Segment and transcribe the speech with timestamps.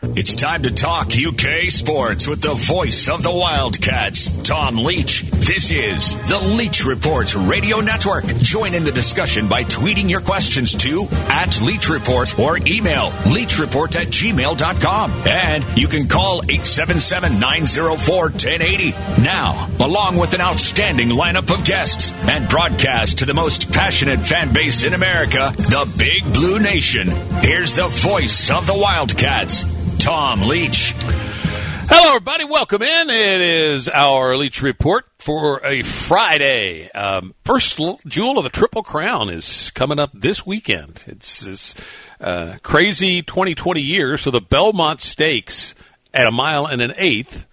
[0.00, 5.22] It's time to talk UK sports with the voice of the Wildcats, Tom Leach.
[5.22, 8.24] This is the Leach Report Radio Network.
[8.36, 13.96] Join in the discussion by tweeting your questions to at Leach Report or email leachreport
[13.96, 15.10] at gmail.com.
[15.26, 19.24] And you can call 877-904-1080.
[19.24, 24.52] Now, along with an outstanding lineup of guests and broadcast to the most passionate fan
[24.52, 27.08] base in America, the Big Blue Nation.
[27.40, 29.64] Here's the voice of the Wildcats,
[30.08, 30.94] Tom Leach.
[30.96, 32.44] Hello, everybody.
[32.44, 33.10] Welcome in.
[33.10, 36.90] It is our Leach Report for a Friday.
[36.92, 41.04] Um, first jewel of the Triple Crown is coming up this weekend.
[41.06, 41.74] It's, this
[42.22, 45.74] uh, crazy 2020 year, so the Belmont Stakes
[46.14, 47.44] at a mile and an eighth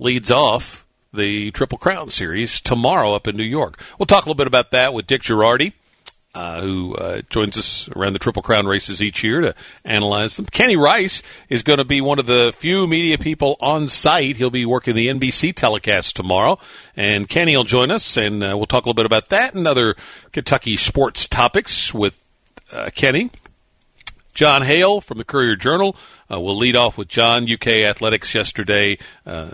[0.00, 0.84] leads off
[1.14, 3.80] the Triple Crown Series tomorrow up in New York.
[4.00, 5.74] We'll talk a little bit about that with Dick Jerardi
[6.34, 10.46] uh, who uh, joins us around the Triple Crown races each year to analyze them.
[10.46, 14.36] Kenny Rice is going to be one of the few media people on site.
[14.36, 16.58] He'll be working the NBC telecast tomorrow,
[16.96, 19.66] and Kenny will join us, and uh, we'll talk a little bit about that and
[19.66, 19.96] other
[20.32, 22.16] Kentucky sports topics with
[22.72, 23.30] uh, Kenny.
[24.32, 25.96] Jon Hale from the Courier Journal
[26.30, 27.52] uh, will lead off with Jon.
[27.52, 29.50] UK Athletics yesterday uh,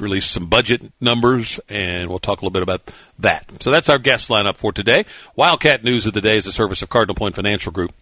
[0.00, 3.62] released some budget numbers, and we'll talk a little bit about that.
[3.62, 5.04] So that's our guest lineup for today.
[5.36, 7.92] Wildcat News of the Day is a service of Cardinal Point Financial Group.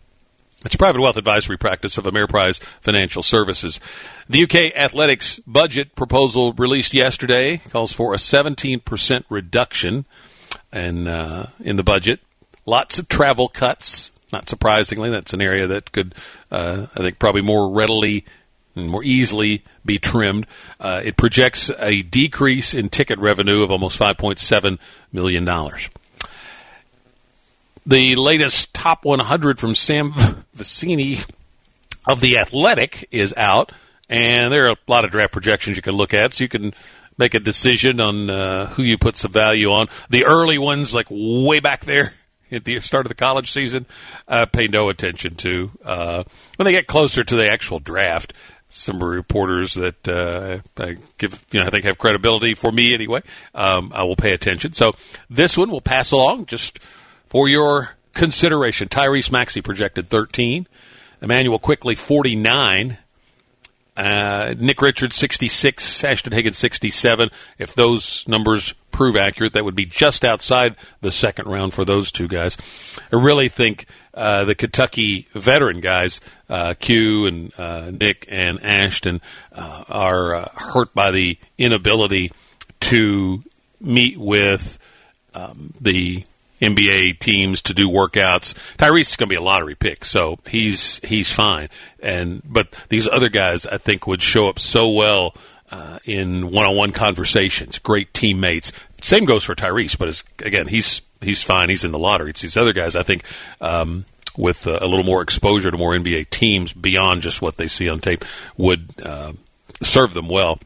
[0.65, 3.79] It's a private wealth advisory practice of Ameriprise Financial Services.
[4.29, 10.07] The UK athletics budget proposal released yesterday calls for a 17% reduction
[10.73, 12.21] in, uh, in the budget.
[12.65, 14.13] Lots of travel cuts.
[14.33, 16.15] Not surprisingly, that's an area that could,
[16.51, 18.25] uh, I think, probably more readily
[18.77, 20.47] more easily be trimmed.
[20.79, 24.79] Uh, it projects a decrease in ticket revenue of almost $5.7
[25.13, 25.45] million.
[27.87, 30.13] The latest top 100 from Sam
[30.57, 31.25] Vecenie
[32.07, 33.73] of The Athletic is out,
[34.09, 36.75] and there are a lot of draft projections you can look at, so you can
[37.19, 39.89] make a decision on uh, who you put some value on.
[40.11, 42.13] The early ones, like way back there
[42.51, 43.87] at the start of the college season,
[44.29, 45.71] uh, pay no attention to.
[45.85, 46.23] Uh,
[46.57, 48.33] when they get closer to the actual draft,
[48.69, 53.23] some reporters that uh, I give, you know, I think have credibility for me anyway.
[53.55, 54.73] Um, I will pay attention.
[54.73, 54.93] So
[55.31, 56.81] this one will pass along just
[57.27, 58.89] for your consideration.
[58.89, 60.67] Tyrese Maxey projected 13,
[61.23, 62.99] Immanuel Quickley 49,
[63.97, 67.31] uh, Nick Richards 66, Ashton Hagans 67.
[67.59, 72.13] If those numbers prove accurate, that would be just outside the second round for those
[72.13, 72.57] two guys.
[73.13, 79.21] I really think uh, the Kentucky veteran guys, uh, Q and uh, Nick and Ashton,
[79.53, 82.33] uh, are hurt by the inability
[82.81, 83.43] to
[83.81, 84.79] meet with
[85.35, 86.25] um, the
[86.61, 88.55] NBA teams to do workouts.
[88.77, 91.69] Tyrese is going to be a lottery pick, so he's he's fine.
[92.01, 95.35] And but these other guys, I think, would show up so well
[95.71, 97.79] uh, in one-on-one conversations.
[97.79, 98.73] Great teammates.
[99.03, 101.69] Same goes for Tyrese, but again, he's he's fine.
[101.69, 102.31] He's in the lottery.
[102.31, 102.97] It's these other guys.
[102.97, 103.25] I think.
[103.61, 104.07] Um,
[104.39, 108.01] with a little more exposure to more NBA teams beyond just what they see on
[108.01, 108.23] tape
[108.59, 109.33] would uh,
[109.83, 110.59] serve them well.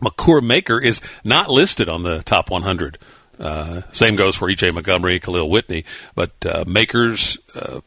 [0.00, 2.98] Makur Maker is not listed on the top 100.
[3.38, 4.70] Uh, same goes for E.J.
[4.70, 7.80] Montgomery, Kahlil Whitney, but uh, Makers, uh,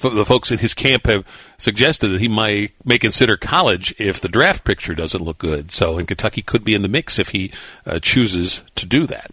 [0.00, 1.24] the folks in his camp have
[1.58, 5.70] suggested that he might may consider college if the draft picture doesn't look good.
[5.70, 7.52] So, in Kentucky could be in the mix if he
[7.86, 9.30] uh, chooses to do that.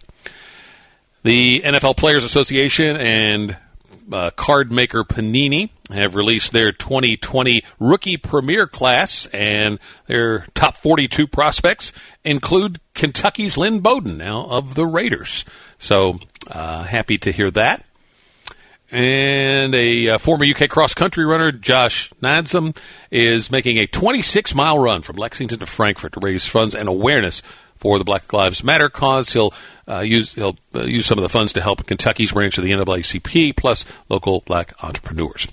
[1.24, 3.56] The NFL Players Association and
[4.12, 11.26] uh, card maker Panini have released their 2020 rookie premier class, and their top 42
[11.26, 11.92] prospects
[12.24, 15.44] include Kentucky's Lynn Bowden, now of the Raiders.
[15.78, 16.14] So
[16.50, 17.84] uh, happy to hear that.
[18.90, 22.74] And a uh, former UK cross country runner, Josh Nadsam,
[23.10, 27.42] is making a 26 mile run from Lexington to Frankfort to raise funds and awareness
[27.76, 29.32] for the Black Lives Matter cause.
[29.32, 29.52] He'll
[29.86, 32.72] uh, use he'll uh, use some of the funds to help Kentucky's branch of the
[32.72, 35.48] NAACP plus local black entrepreneurs.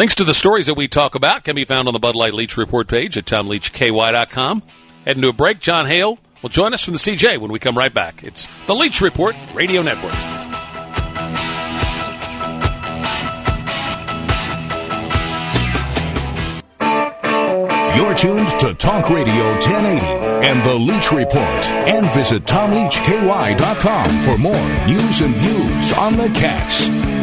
[0.00, 2.32] Links to the stories that we talk about can be found on the Bud Light
[2.32, 4.62] Leach Report page at TomLeachKY.com.
[5.04, 7.76] Heading to a break, Jon Hale will join us from the CJ when we come
[7.76, 8.24] right back.
[8.24, 10.14] It's the Leach Report Radio Network.
[17.94, 20.06] You're tuned to Talk Radio 1080
[20.48, 21.66] and The Leach Report.
[21.66, 27.19] And visit TomLeachKY.com for more news and views on the Cats.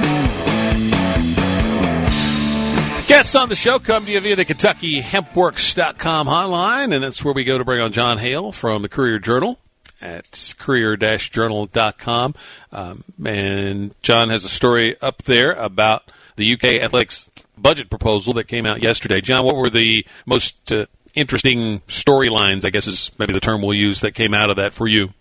[3.07, 7.45] Guests on the show come to you via the KentuckyHempWorks.com hotline, and that's where we
[7.45, 9.57] go to bring on Jon Hale from the Courier Journal
[10.01, 12.35] at courier-journal.com.
[12.73, 18.49] Um, and Jon has a story up there about the UK athletics budget proposal that
[18.49, 19.21] came out yesterday.
[19.21, 23.73] Jon, what were the most uh, interesting storylines, I guess is maybe the term we'll
[23.73, 25.13] use, that came out of that for you?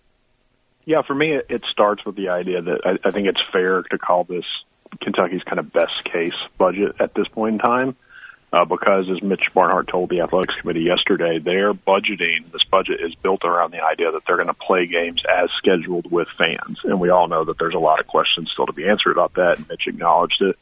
[0.87, 3.85] Yeah, for me, it, it starts with the idea that I, I think it's fair
[3.85, 4.45] to call this
[5.01, 7.97] Kentucky's kind of best case budget at this point in time.
[8.53, 13.15] Uh, because, as Mitch Barnhart told the athletics committee yesterday, their budgeting, this budget is
[13.17, 16.79] built around the idea that they're going to play games as scheduled with fans.
[16.85, 19.35] And we all know that there's a lot of questions still to be answered about
[19.35, 19.59] that.
[19.59, 20.57] And Mitch acknowledged it.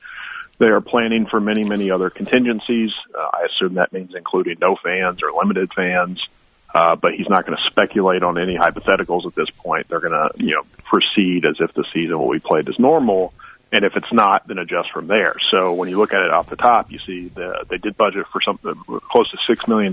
[0.59, 2.93] They are planning for many, many other contingencies.
[3.15, 6.27] Uh, I assume that means including no fans or limited fans.
[6.75, 9.89] Uh, but he's not going to speculate on any hypotheticals at this point.
[9.89, 13.33] They're going to, you know, proceed as if the season will be played as normal.
[13.75, 15.35] And if it's not, then adjust from there.
[15.51, 18.29] So when you look at it off the top, you see the, they did budget
[18.33, 18.73] for something
[19.11, 19.93] close to $6 million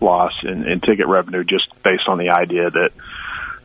[0.00, 2.92] loss in, in ticket revenue just based on the idea that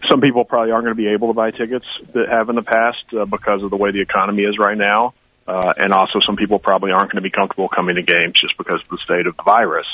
[0.10, 2.63] some people probably aren't going to be able to buy tickets that have in the
[2.63, 5.13] past uh, because of the way the economy is right now.
[5.48, 8.57] Uh, and also some people probably aren't going to be comfortable coming to games just
[8.57, 9.88] because of the state of the virus,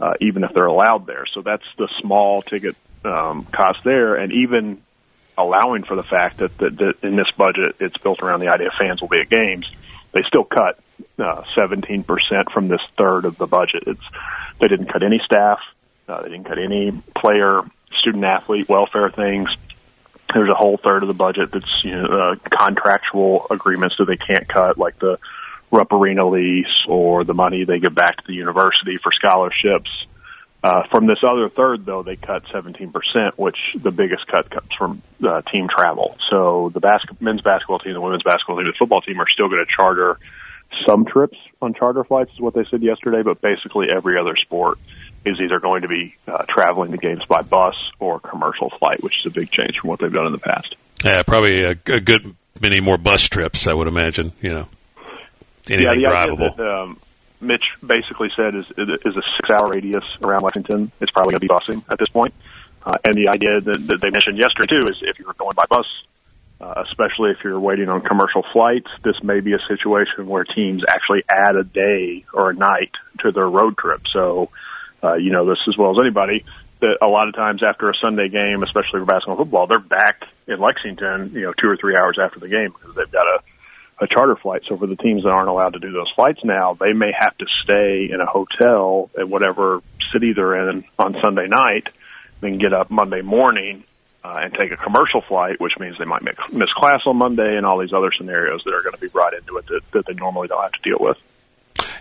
[0.00, 1.24] uh, even if they're allowed there.
[1.32, 2.74] So that's the small ticket
[3.04, 4.16] um, cost there.
[4.16, 4.82] And even
[5.36, 8.70] allowing for the fact that, that, that in this budget it's built around the idea
[8.78, 9.70] fans will be at games,
[10.12, 10.78] they still cut
[11.18, 13.84] uh, 17% from this third of the budget.
[13.86, 14.04] It's
[14.60, 15.58] they didn't cut any staff,
[16.08, 17.62] uh, they didn't cut any player,
[17.98, 19.54] student athlete welfare things.
[20.32, 24.16] There's a whole third of the budget that's you know, uh, contractual agreements that they
[24.16, 25.18] can't cut, like the
[25.70, 29.90] Rupp Arena lease or the money they give back to the university for scholarships.
[30.64, 35.02] Uh, from this other third, though, they cut 17%, which the biggest cut comes from
[35.22, 36.16] uh, team travel.
[36.30, 39.48] So the bas- men's basketball team, the women's basketball team, the football team are still
[39.48, 40.18] going to charter
[40.86, 44.78] some trips on charter flights, is what they said yesterday, but basically every other sport
[45.26, 49.18] is either going to be uh, traveling to games by bus or commercial flight, which
[49.20, 50.76] is a big change from what they've done in the past.
[51.04, 54.68] Yeah, probably a, a good many more bus trips, I would imagine, you know.
[55.68, 56.56] Anything yeah, drivable.
[56.56, 56.98] That, um,
[57.44, 60.90] Mitch basically said is is a six hour radius around Lexington.
[61.00, 62.34] It's probably going to be busing at this point.
[62.84, 65.64] Uh, and the idea that, that they mentioned yesterday too is if you're going by
[65.68, 65.86] bus,
[66.60, 70.84] uh, especially if you're waiting on commercial flights, this may be a situation where teams
[70.86, 74.02] actually add a day or a night to their road trip.
[74.08, 74.50] So,
[75.02, 76.44] uh, you know this as well as anybody
[76.80, 80.26] that a lot of times after a Sunday game, especially for basketball football, they're back
[80.46, 83.38] in Lexington, you know, two or three hours after the game because they've got a
[84.00, 84.62] a charter flight.
[84.66, 87.36] So for the teams that aren't allowed to do those flights now, they may have
[87.38, 89.82] to stay in a hotel at whatever
[90.12, 91.88] city they're in on Sunday night,
[92.40, 93.84] then get up Monday morning
[94.24, 97.66] uh, and take a commercial flight, which means they might miss class on Monday and
[97.66, 100.14] all these other scenarios that are going to be brought into it that, that they
[100.14, 101.18] normally don't have to deal with.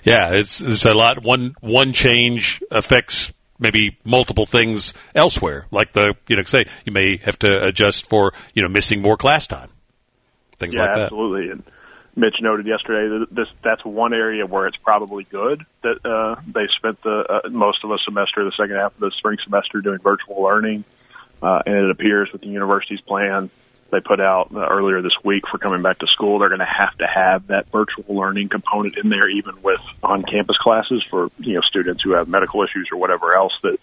[0.04, 1.24] Yeah, it's it's a lot.
[1.24, 5.66] One one change affects maybe multiple things elsewhere.
[5.72, 9.16] Like the you know say you may have to adjust for you know missing more
[9.16, 9.70] class time,
[10.58, 11.04] things yeah, like that.
[11.06, 11.64] Absolutely, and
[12.16, 16.68] Mitch noted yesterday that this that's one area where it's probably good that uh, they
[16.68, 20.00] spent the uh, most of the semester, the second half of the spring semester, doing
[20.00, 20.84] virtual learning,
[21.42, 23.50] uh, and it appears with the university's plan
[23.94, 26.66] they put out uh, earlier this week for coming back to school, they're going to
[26.66, 31.54] have to have that virtual learning component in there, even with on-campus classes for you
[31.54, 33.78] know students who have medical issues or whatever else that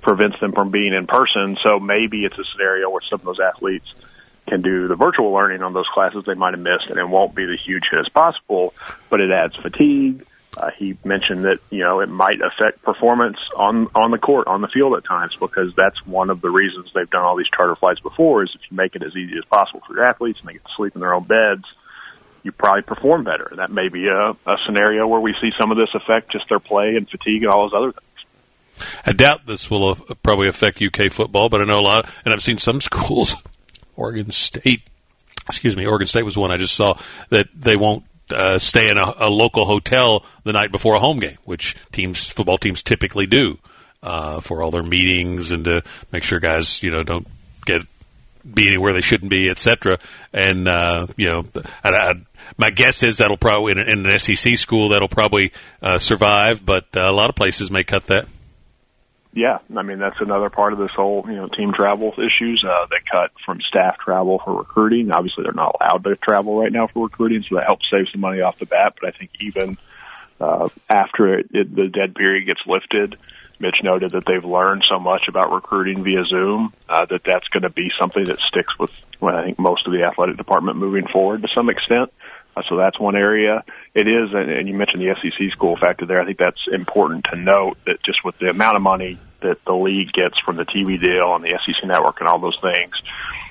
[0.00, 1.58] prevents them from being in person.
[1.62, 3.92] So maybe it's a scenario where some of those athletes
[4.50, 7.34] can do the virtual learning on those classes they might have missed, and it won't
[7.34, 8.74] be the huge hit as possible,
[9.08, 10.26] but it adds fatigue.
[10.56, 14.60] Uh, he mentioned that you know it might affect performance on on the court, on
[14.60, 17.76] the field at times, because that's one of the reasons they've done all these charter
[17.76, 18.42] flights before.
[18.42, 20.64] Is if you make it as easy as possible for your athletes and they get
[20.64, 21.64] to sleep in their own beds,
[22.42, 23.52] you probably perform better.
[23.54, 26.58] That may be a, a scenario where we see some of this affect just their
[26.58, 28.06] play and fatigue and all those other things.
[29.06, 32.34] I doubt this will uh, probably affect UK football, but I know a lot, and
[32.34, 33.36] I've seen some schools
[34.00, 34.82] Oregon State,
[35.46, 38.96] excuse me, Oregon State was one I just saw that they won't uh, stay in
[38.96, 43.26] a, a, local hotel the night before a home game, which teams, football teams, typically
[43.26, 43.58] do
[44.02, 47.26] uh, for all their meetings and to make sure guys, you know, don't
[47.66, 47.82] get
[48.54, 49.98] be anywhere they shouldn't be, etc.
[50.32, 51.46] And uh, you know,
[51.84, 52.14] I, I,
[52.56, 55.52] my guess is that'll probably in, in an SEC school that'll probably
[55.82, 58.26] uh, survive, but uh, a lot of places may cut that
[59.32, 62.64] yeah, I mean that's another part of this whole you know team travel issues.
[62.64, 65.10] Uh, they cut from staff travel for recruiting.
[65.12, 68.20] Obviously, they're not allowed to travel right now for recruiting, so that helps save some
[68.20, 68.94] money off the bat.
[69.00, 69.78] But I think even
[70.40, 73.18] uh, after it, it, the dead period gets lifted,
[73.60, 77.62] Mitch noted that they've learned so much about recruiting via Zoom uh, that that's going
[77.62, 81.06] to be something that sticks with well, I think most of the athletic department moving
[81.06, 82.12] forward to some extent.
[82.56, 83.64] Uh, so that's one area.
[83.94, 86.20] It is, and, and you mentioned the SEC school factor there.
[86.20, 89.74] I think that's important to note that just with the amount of money that the
[89.74, 92.94] league gets from the TV deal on the SEC network and all those things,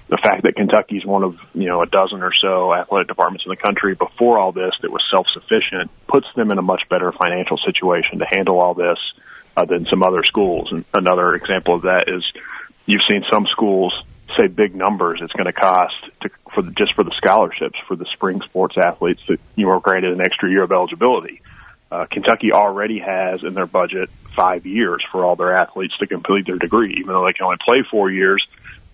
[0.07, 3.45] the fact that Kentucky is one of you know a dozen or so athletic departments
[3.45, 6.87] in the country before all this that was self sufficient puts them in a much
[6.89, 8.99] better financial situation to handle all this.
[9.59, 10.71] uh, than some other schools.
[10.71, 12.23] And another example of that is
[12.85, 13.93] you've seen some schools
[14.37, 17.95] say big numbers it's going to cost to, for the, just for the scholarships for
[17.95, 21.41] the spring sports athletes that you were granted an extra year of eligibility.
[21.91, 26.45] Uh, Kentucky already has in their budget five years for all their athletes to complete
[26.45, 28.45] their degree, even though they can only play four years.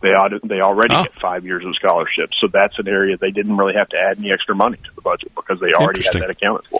[0.01, 1.04] They ought to, they already oh.
[1.04, 4.18] get five years of scholarships, so that's an area they didn't really have to add
[4.20, 6.80] any extra money to the budget because they already had that accounted for.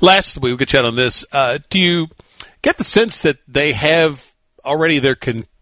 [0.00, 1.24] Lastly, we'll get chat on this.
[1.32, 2.08] Uh, do you
[2.62, 4.32] get the sense that they have
[4.64, 5.14] already their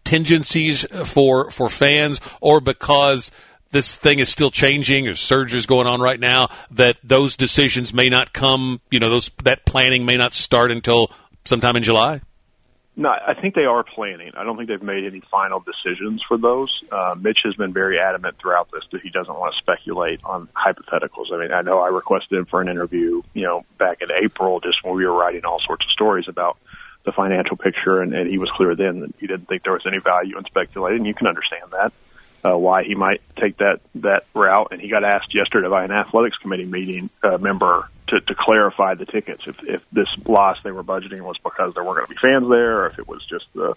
[0.07, 3.31] contingencies for for fans, or because
[3.71, 8.09] this thing is still changing, or surges going on right now, that those decisions may
[8.09, 8.79] not come.
[8.89, 11.11] You know, those that planning may not start until
[11.45, 12.21] sometime in July.
[12.99, 14.31] No, I think they are planning.
[14.35, 16.83] I don't think they've made any final decisions for those.
[16.91, 20.47] Uh, Mitch has been very adamant throughout this that he doesn't want to speculate on
[20.55, 21.31] hypotheticals.
[21.31, 24.61] I mean, I know I requested him for an interview, you know, back in April,
[24.61, 26.57] just when we were writing all sorts of stories about
[27.07, 29.87] the financial picture, and, and he was clear then that he didn't think there was
[29.87, 31.05] any value in speculating.
[31.05, 31.93] You can understand that
[32.43, 34.69] uh, why he might take that that route.
[34.71, 38.95] And he got asked yesterday by an athletics committee meeting uh, member to, to clarify
[38.95, 39.43] the tickets.
[39.47, 42.49] If if this loss they were budgeting was because there weren't going to be fans
[42.49, 43.75] there, or if it was just the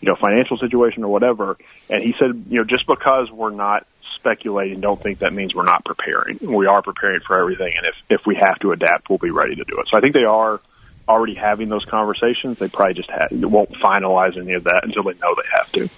[0.00, 1.56] you know financial situation or whatever.
[1.88, 3.86] And he said, you know, just because we're not
[4.16, 6.38] speculating, don't think that means we're not preparing.
[6.42, 9.54] We are preparing for everything, and if if we have to adapt, we'll be ready
[9.54, 9.88] to do it.
[9.88, 10.60] So I think they are
[11.08, 12.58] already having those conversations.
[12.58, 15.88] They probably just ha- won't finalize any of that until they know they have to.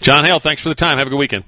[0.00, 0.98] Jon Hale, thanks for the time.
[0.98, 1.44] Have a good weekend.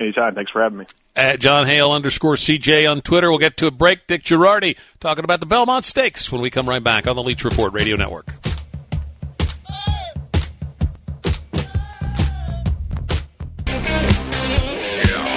[0.00, 0.34] Anytime.
[0.34, 0.86] Thanks for having me.
[1.16, 3.30] At Jon Hale underscore CJ on Twitter.
[3.30, 4.06] We'll get to a break.
[4.06, 7.44] Dick Jerardi talking about the Belmont Stakes when we come right back on the Leach
[7.44, 8.26] Report Radio Network.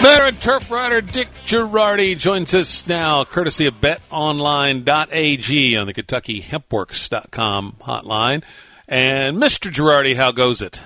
[0.08, 8.44] Veteran turf rider Dick Jerardi joins us now, courtesy of betonline.ag on the KentuckyHempWorks.com hotline.
[8.88, 9.70] And Mr.
[9.70, 10.80] Jerardi, how goes it?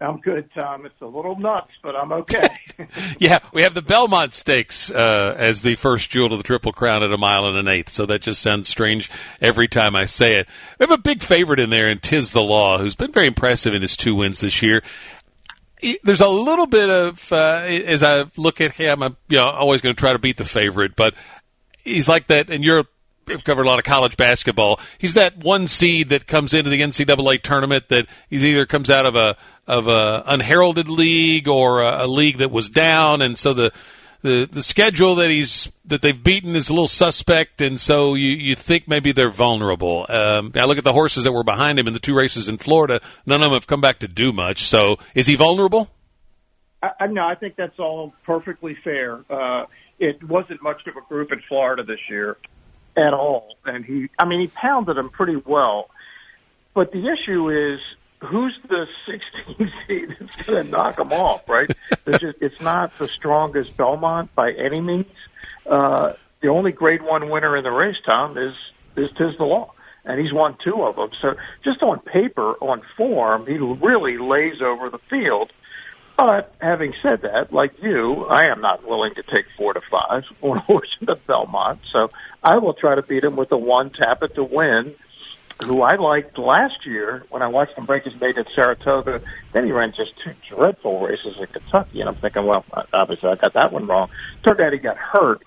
[0.00, 0.84] I'm good, Tom.
[0.84, 2.48] It's a little nuts, but I'm okay.
[3.18, 7.02] yeah, we have the Belmont Stakes uh, as the first jewel of the Triple Crown
[7.02, 10.36] at a mile and an eighth, so that just sounds strange every time I say
[10.36, 10.48] it.
[10.78, 13.74] We have a big favorite in there in Tiz the Law, who's been very impressive
[13.74, 14.82] in his two wins this year.
[16.02, 19.80] There's a little bit of, uh, as I look at him, I'm you know, always
[19.80, 21.14] going to try to beat the favorite, but
[21.84, 22.84] he's like that, and you're
[23.28, 24.80] I've covered a lot of college basketball.
[24.98, 29.06] He's that one seed that comes into the NCAA tournament that he's either comes out
[29.06, 33.54] of a of a unheralded league or a, a league that was down, and so
[33.54, 33.72] the
[34.22, 38.30] the the schedule that he's that they've beaten is a little suspect, and so you
[38.30, 40.06] you think maybe they're vulnerable.
[40.08, 42.58] Um, I look at the horses that were behind him in the two races in
[42.58, 44.62] Florida; none of them have come back to do much.
[44.62, 45.90] So, is he vulnerable?
[46.82, 49.24] I, I, no, I think that's all perfectly fair.
[49.30, 49.66] Uh,
[49.98, 52.36] it wasn't much of a group in Florida this year
[52.96, 55.90] at all, and he, I mean, he pounded them pretty well.
[56.74, 57.80] But the issue is
[58.20, 61.70] who's the 16 seed that's going to knock them off, right?
[62.06, 65.06] just, it's not the strongest Belmont by any means.
[65.66, 68.54] Uh, the only Grade One winner in the race, Tom, is
[68.96, 69.72] is Tiz the Law,
[70.04, 71.10] and he's won two of them.
[71.20, 75.52] So just on paper, on form, he really lays over the field.
[76.16, 80.24] But having said that, like you, I am not willing to take four to five
[80.42, 81.80] on a horse in the Belmont.
[81.90, 82.10] So
[82.42, 84.94] I will try to beat him with a one Tap It to Win
[85.64, 89.20] who I liked last year when I watched him break his mate at Saratoga.
[89.52, 93.36] Then he ran just two dreadful races in Kentucky, and I'm thinking, well, obviously I
[93.36, 94.10] got that one wrong.
[94.42, 95.42] Turned out he got hurt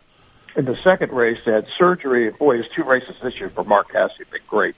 [0.55, 1.39] in the second race.
[1.45, 2.31] They had surgery.
[2.31, 4.75] Boy, his two races this year for Mark Casse have been great.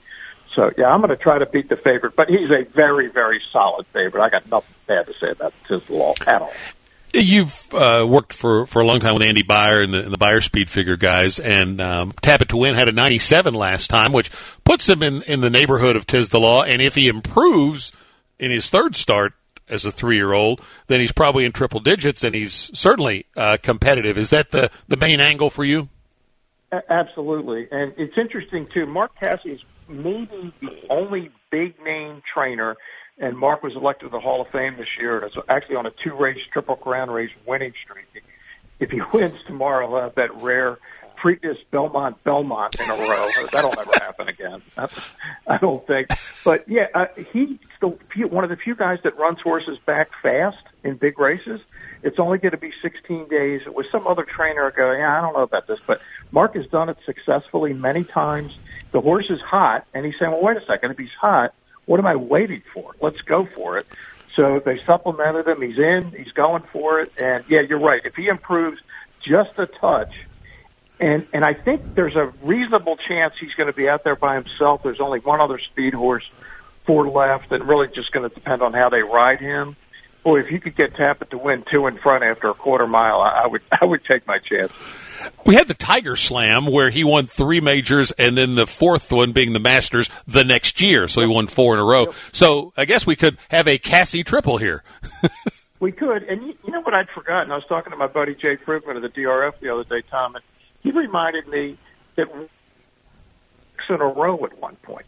[0.54, 3.42] So yeah, I'm going to try to beat the favorite, but he's a very, very
[3.52, 4.22] solid favorite.
[4.22, 6.52] I got nothing bad to say about Tiz Law at all.
[7.18, 10.18] You've uh, worked for, for a long time with Andy Beyer and the, and the
[10.18, 14.12] Beyer Speed Figure guys, and um, Tap It to Win had a 97 last time,
[14.12, 14.30] which
[14.64, 16.62] puts him in, in the neighborhood of Tiz the Law.
[16.62, 17.92] And if he improves
[18.38, 19.32] in his third start
[19.68, 23.56] as a three year old, then he's probably in triple digits, and he's certainly uh,
[23.62, 24.18] competitive.
[24.18, 25.88] Is that the, the main angle for you?
[26.90, 28.84] Absolutely, and it's interesting too.
[28.86, 32.76] Mark Casse is maybe the only big name trainer
[33.18, 35.18] and Mark was elected to the Hall of Fame this year.
[35.20, 38.24] It's actually on a two-race Triple Crown race winning streak.
[38.78, 40.78] If he wins tomorrow, he'll have that rare
[41.16, 43.28] Preakness Belmont Belmont in a row.
[43.50, 44.62] That'll never happen again.
[45.46, 46.08] I don't think.
[46.44, 47.88] But yeah, uh, he's the
[48.28, 51.60] one of the few guys that runs horses back fast in big races.
[52.02, 53.62] It's only going to be 16 days.
[53.66, 56.90] With some other trainer going, yeah, I don't know about this, but Mark has done
[56.90, 58.56] it successfully many times.
[58.92, 61.54] The horse is hot, and he's saying, well, wait a second, if he's hot,
[61.86, 62.94] what am I waiting for?
[63.00, 63.86] Let's go for it.
[64.34, 65.62] So they supplemented him.
[65.62, 66.10] He's in.
[66.10, 67.12] He's going for it.
[67.20, 68.02] And yeah, you're right.
[68.04, 68.80] If he improves
[69.22, 70.12] just a touch,
[71.00, 74.34] and and I think there's a reasonable chance he's going to be out there by
[74.34, 74.82] himself.
[74.82, 76.28] There's only one other speed horse
[76.86, 79.76] four left, and really just going to depend on how they ride him.
[80.22, 82.86] Boy, if you could get Tap It to Win two in front after a quarter
[82.86, 84.72] mile, I, I would I would take my chance.
[85.44, 89.32] We had the Tiger Slam where he won three majors and then the fourth one
[89.32, 91.08] being the Masters the next year.
[91.08, 92.12] So he won four in a row.
[92.32, 94.82] So I guess we could have a Casse triple here.
[95.80, 96.24] we could.
[96.24, 97.52] And you, you know what I'd forgotten?
[97.52, 100.34] I was talking to my buddy Jay Privman of the DRF the other day, Tom,
[100.34, 100.44] and
[100.82, 101.78] he reminded me
[102.16, 102.28] that
[103.88, 105.06] in a row at one point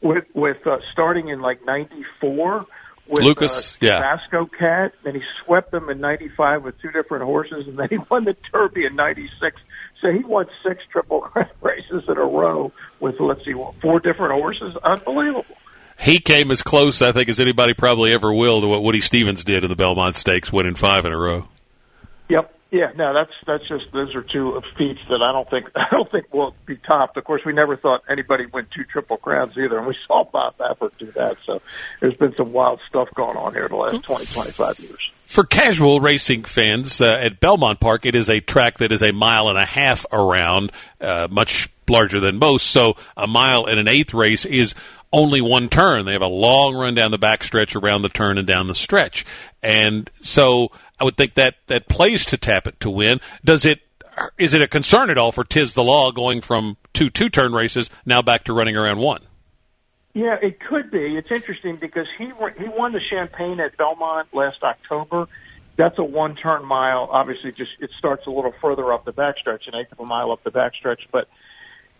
[0.00, 2.66] with with uh, starting in like '94
[3.08, 7.24] with Lukas, uh, yeah, Vasco Cat, and he swept them in '95 with two different
[7.24, 9.60] horses, and then he won the Derby in '96.
[10.00, 14.32] So he won six Triple Crown races in a row with let's see, four different
[14.32, 14.76] horses.
[14.76, 15.46] Unbelievable.
[15.98, 19.44] He came as close, I think, as anybody probably ever will to what Woody Stephens
[19.44, 21.48] did in the Belmont Stakes, winning five in a row.
[22.28, 22.55] Yep.
[22.70, 26.10] Yeah, no, that's that's just those are two feats that I don't think I don't
[26.10, 27.16] think will be topped.
[27.16, 30.58] Of course, we never thought anybody win two triple crowns either, and we saw Bob
[30.58, 31.36] Baffert do that.
[31.44, 31.62] So
[32.00, 35.12] there's been some wild stuff going on here the last 20, 25 years.
[35.26, 39.12] For casual racing fans uh, at Belmont Park, it is a track that is a
[39.12, 42.66] mile and a half around, uh, much larger than most.
[42.66, 44.74] So a mile and an eighth race is
[45.16, 46.04] only one turn.
[46.04, 49.24] They have a long run down the backstretch, around the turn, and down the stretch.
[49.62, 50.68] And so
[51.00, 53.20] I would think that that plays to Tap It to Win.
[53.44, 53.80] Does it?
[54.38, 57.54] Is it a concern at all for Tiz the Law going from two two turn
[57.54, 59.22] races now back to running around one?
[60.12, 61.16] Yeah, it could be.
[61.16, 62.26] It's interesting because he
[62.58, 65.28] he won the Champagne at Belmont last October.
[65.76, 67.08] That's a one turn mile.
[67.10, 70.30] Obviously, just it starts a little further up the backstretch, an eighth of a mile
[70.30, 71.28] up the backstretch, but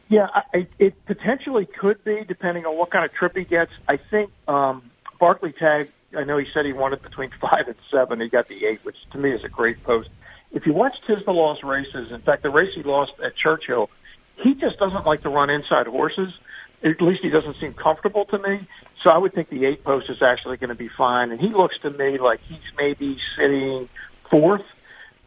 [0.08, 3.72] yeah, I, it potentially could be, depending on what kind of trip he gets.
[3.88, 5.90] I think um, Barclay Tagg.
[6.16, 8.20] I know he said he wanted between five and seven.
[8.20, 10.08] He got the eight, which to me is a great post.
[10.52, 13.90] If you watch Tiz the Law's races, in fact, the race he lost at Churchill,
[14.36, 16.32] he just doesn't like to run inside horses.
[16.84, 18.66] At least he doesn't seem comfortable to me.
[19.02, 21.32] So I would think the eight post is actually going to be fine.
[21.32, 23.88] And he looks to me like he's maybe sitting
[24.30, 24.64] fourth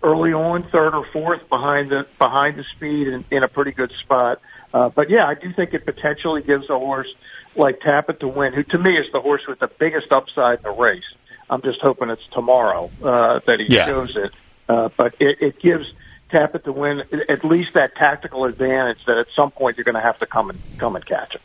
[0.02, 3.92] early on, third or fourth behind the behind the speed and in a pretty good
[3.92, 4.40] spot.
[4.74, 7.14] Uh, but yeah, I do think it potentially gives a horse
[7.56, 10.60] like Tap It to Win, who to me is the horse with the biggest upside
[10.60, 11.12] in the race.
[11.50, 13.88] I'm just hoping it's tomorrow uh, that he yeah.
[13.88, 14.34] shows it.
[14.68, 15.92] Uh, but it, it gives
[16.30, 19.96] Tap It to Win at least that tactical advantage that at some point you're going
[19.96, 21.42] to have to come and come and catch him.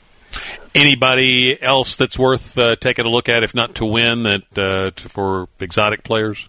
[0.74, 4.90] Anybody else that's worth uh, taking a look at, if not to win, that uh,
[5.08, 6.48] for exotic players?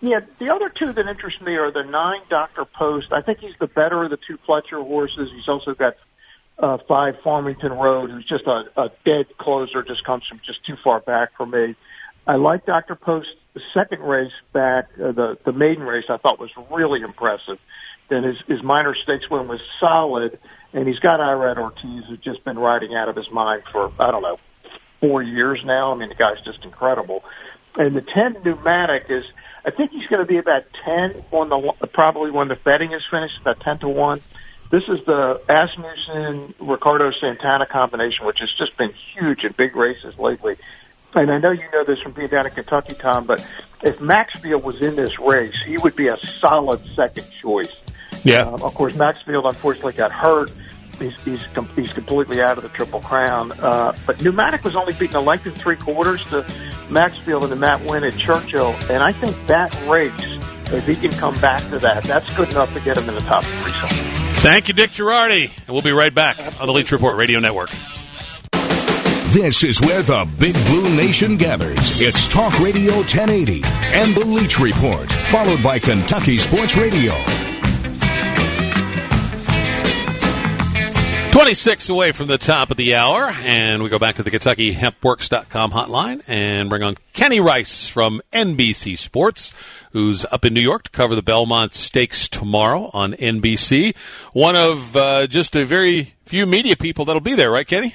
[0.00, 3.12] Yeah, the other two that interest me are the nine Doctor Post.
[3.12, 5.30] I think he's the better of the two Pletcher horses.
[5.34, 5.94] He's also got
[6.58, 10.76] uh, five Farmington Road, who's just a, a dead closer, just comes from just too
[10.82, 11.74] far back for me.
[12.26, 13.28] I like Doctor Post.
[13.54, 17.58] The second race back, uh, the the maiden race, I thought was really impressive.
[18.08, 20.38] Then his his minor stakes win was solid,
[20.72, 24.10] and he's got Irad Ortiz, who's just been riding out of his mind for I
[24.10, 24.38] don't know
[25.00, 25.92] four years now.
[25.92, 27.24] I mean, the guy's just incredible.
[27.78, 29.24] And the ten pneumatic is
[29.64, 33.02] I think he's going to be about 10 on the, probably when the betting is
[33.10, 34.20] finished, about 10 to 1.
[34.70, 40.18] This is the Asmussen Ricardo Santana combination, which has just been huge in big races
[40.18, 40.56] lately.
[41.14, 43.46] And I know you know this from being down in Kentucky, Tom, but
[43.82, 47.78] if Maxfield was in this race, he would be a solid second choice.
[48.24, 48.42] Yeah.
[48.42, 50.50] Um, of course, Maxfield unfortunately got hurt.
[50.98, 53.52] He's, he's, com- he's completely out of the Triple Crown.
[53.52, 56.46] Uh, but Pneumatic was only beaten a length and three quarters to
[56.90, 58.74] Maxfield and the Matt Winn at Churchill.
[58.90, 60.12] And I think that race,
[60.72, 63.20] if he can come back to that, that's good enough to get him in the
[63.22, 63.72] top three.
[63.72, 63.86] So.
[64.40, 65.56] Thank you, Dick Jerardi.
[65.58, 67.70] And we'll be right back on the Leach Report Radio Network.
[69.30, 72.00] This is where the Big Blue Nation gathers.
[72.00, 77.12] It's Talk Radio 1080 and the Leach Report, followed by Kentucky Sports Radio.
[81.38, 85.70] 26 away from the top of the hour, and we go back to the KentuckyHempWorks.com
[85.70, 89.54] hotline and bring on Kenny Rice from NBC Sports,
[89.92, 93.96] who's up in New York to cover the Belmont Stakes tomorrow on NBC.
[94.32, 97.94] One of uh, just a very few media people that'll be there, right, Kenny?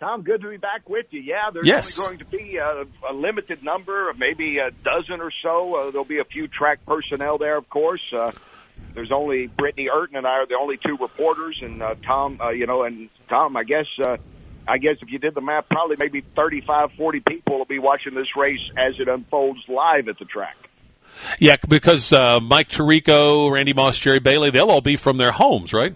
[0.00, 1.20] Tom, good to be back with you.
[1.20, 1.96] Yeah, there's yes.
[2.00, 5.76] only going to be a, a limited number, maybe a dozen or so.
[5.76, 8.12] Uh, there'll be a few track personnel there, of course.
[8.12, 8.32] Uh,
[8.94, 12.50] there's only Britney Eurton and I are the only two reporters, and uh, Tom, uh,
[12.50, 14.16] you know, and Tom, I guess, uh,
[14.66, 18.14] I guess if you did the math, probably maybe 35, 40 people will be watching
[18.14, 20.56] this race as it unfolds live at the track.
[21.38, 25.72] Yeah, because uh, Mike Tirico, Randy Moss, Jerry Bailey, they'll all be from their homes,
[25.72, 25.94] right?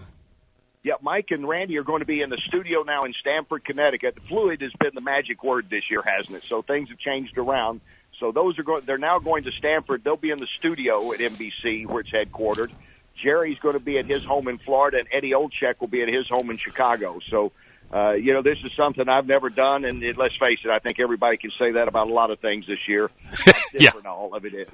[0.81, 4.15] Yeah, Mike and Randy are going to be in the studio now in Stamford, Connecticut.
[4.15, 6.43] The fluid has been the magic word this year, hasn't it?
[6.47, 7.81] So things have changed around.
[8.19, 8.83] So those are going.
[8.85, 10.03] They're now going to Stamford.
[10.03, 12.69] They'll be in the studio at NBC, where it's headquartered.
[13.21, 16.07] Jerry's going to be at his home in Florida, and Eddie Olczyk will be at
[16.09, 17.19] his home in Chicago.
[17.29, 17.51] So
[17.93, 20.79] uh, you know, this is something I've never done, and it, let's face it, I
[20.79, 23.09] think everybody can say that about a lot of things this year.
[23.31, 23.91] How Yeah.
[24.05, 24.67] all of it is.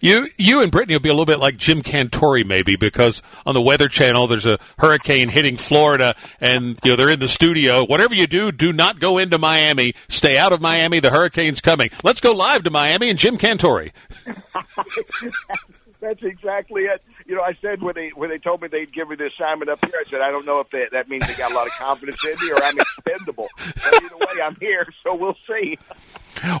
[0.00, 3.54] You you and Britney will be a little bit like Jim Cantore maybe because on
[3.54, 7.84] the Weather Channel there's a hurricane hitting Florida and you know they're in the studio.
[7.84, 9.94] Whatever you do, do not go into Miami.
[10.08, 11.00] Stay out of Miami.
[11.00, 11.90] The hurricane's coming.
[12.02, 13.92] Let's go live to Miami and Jim Cantore.
[16.00, 17.02] That's exactly it.
[17.26, 19.68] You know, I said when they when they told me they'd give me the assignment
[19.68, 21.66] up here, I said I don't know if they, that means they got a lot
[21.66, 23.48] of confidence in me or I'm expendable.
[23.56, 25.78] But either way, I'm here, so we'll see.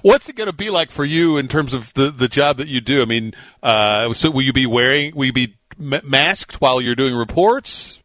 [0.02, 2.66] What's it going to be like for you in terms of the the job that
[2.66, 3.00] you do?
[3.00, 5.14] I mean, uh, so will you be wearing?
[5.14, 8.00] Will you be masked while you're doing reports?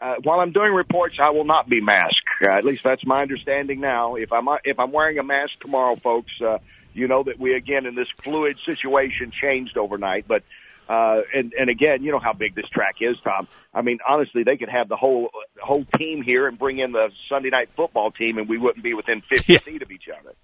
[0.00, 2.22] Uh, while I'm doing reports, I will not be masked.
[2.40, 4.14] Uh, at least that's my understanding now.
[4.14, 6.58] If I'm if I'm wearing a mask tomorrow, folks, uh,
[6.94, 10.26] you know that we again in this fluid situation changed overnight.
[10.28, 10.42] But
[10.88, 13.46] uh, and and again, you know how big this track is, Tom.
[13.74, 17.10] I mean, honestly, they could have the whole whole team here and bring in the
[17.28, 19.58] Sunday night football team, and we wouldn't be within 50 Yeah.
[19.58, 20.34] feet of each other.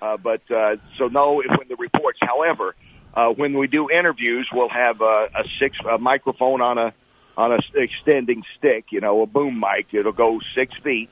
[0.00, 2.76] Uh, but uh, so no, if when the reports, however,
[3.14, 6.94] uh, when we do interviews, we'll have a, a six a microphone on a
[7.36, 9.88] on a s- extending stick, you know, a boom mic.
[9.92, 11.10] It'll go six feet,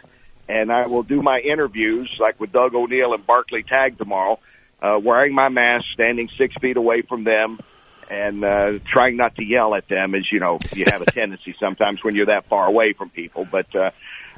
[0.49, 4.39] and I will do my interviews like with Doug O'Neill and Barclay Tagg tomorrow,
[4.81, 7.59] uh, wearing my mask, standing six feet away from them,
[8.11, 11.55] and uh, trying not to yell at them, as you know, you have a tendency
[11.59, 13.47] sometimes when you're that far away from people.
[13.51, 13.91] But uh,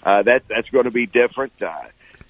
[0.02, 1.52] uh, that that's going to be different.
[1.62, 1.82] Uh,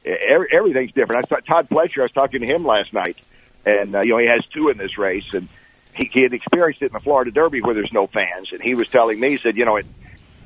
[0.05, 1.25] every, everything's different.
[1.25, 2.01] I saw Todd Pletcher.
[2.01, 3.19] I was talking to him last night,
[3.65, 5.49] and uh, you know he has two in this race, and
[5.95, 8.75] he, he had experienced it in the Florida Derby where there's no fans, and he
[8.75, 9.85] was telling me, he said, you know, at,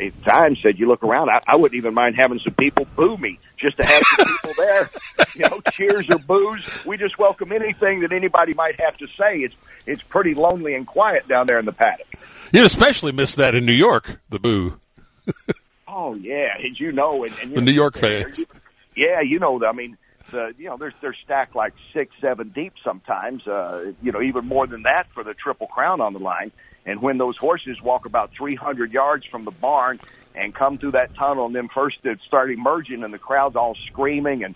[0.01, 3.17] at times, said you look around, I, I wouldn't even mind having some people boo
[3.17, 4.91] me just to have some people there,
[5.35, 6.85] you know, cheers or boos.
[6.85, 9.39] We just welcome anything that anybody might have to say.
[9.39, 9.55] It's
[9.87, 12.07] it's pretty lonely and quiet down there in the paddock.
[12.53, 14.21] You'd especially miss that in New York.
[14.29, 14.79] The boo.
[15.95, 18.47] Oh yeah, as you know, and, and you The know, New York fans.
[18.97, 19.99] Yeah, you know, I mean,
[20.31, 23.47] the you know, they're they're stacked like six, seven deep sometimes.
[23.47, 26.51] Uh, you know, even more than that for the Triple Crown on the line.
[26.85, 30.01] And when those horses walk about 300 yards from the barn
[30.35, 34.45] and come through that tunnel, and then first start emerging, and the crowd's all screaming
[34.45, 34.55] and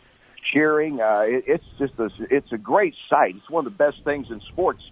[0.53, 1.01] cheering.
[1.01, 3.37] Uh, it, it's just a it's a great sight.
[3.37, 4.83] It's one of the best things in sports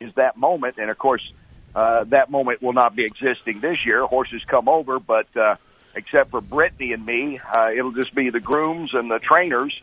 [0.00, 0.76] is that moment.
[0.78, 1.32] And of course,
[1.74, 4.04] uh, that moment will not be existing this year.
[4.04, 5.56] Horses come over, but uh,
[5.94, 9.80] except for Britney and me, uh, it'll just be the grooms and the trainers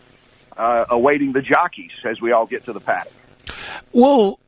[0.58, 3.14] uh, awaiting the jockeys as we all get to the paddock.
[3.92, 4.40] We'll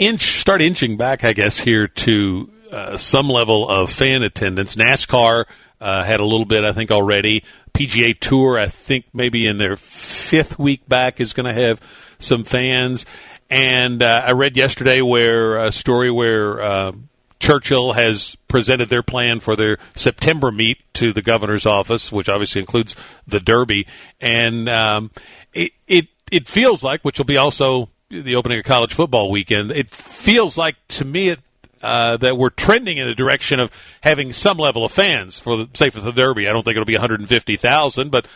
[0.00, 4.74] inch start inching back, I guess, here to uh, some level of fan attendance.
[4.74, 5.44] NASCAR
[5.80, 7.44] uh, had a little bit, I think, already.
[7.74, 11.80] PGA Tour, I think, maybe in their fifth week back, is going to have
[12.18, 13.04] some fans.
[13.50, 16.92] And uh, I read yesterday where a story where uh,
[17.38, 22.60] Churchill has presented their plan for their September meet to the governor's office, which obviously
[22.60, 23.86] includes the Derby,
[24.20, 25.10] and um,
[25.52, 29.70] it it it feels like, which will be also the opening of college football weekend.
[29.70, 31.40] It feels like to me it,
[31.82, 33.70] uh, that we're trending in the direction of
[34.02, 36.48] having some level of fans for the say for the Derby.
[36.48, 38.26] I don't think it'll be 150,000, but